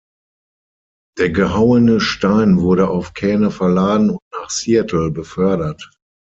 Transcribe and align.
Der 1.19 1.29
gehauene 1.29 1.99
Stein 1.99 2.59
wurde 2.59 2.89
auf 2.89 3.13
Kähne 3.13 3.51
verladen 3.51 4.09
und 4.09 4.17
nach 4.33 4.49
Seattle 4.49 5.11
befördert. 5.11 5.91